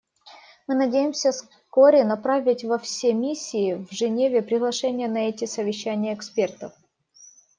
Мы 0.65 0.73
надеемся 0.73 1.31
вскоре 1.31 2.03
направить 2.03 2.63
во 2.63 2.79
все 2.79 3.13
миссии 3.13 3.85
в 3.85 3.91
Женеве 3.91 4.41
приглашение 4.41 5.07
на 5.07 5.29
эти 5.29 5.45
совещания 5.45 6.15
экспертов. 6.15 6.73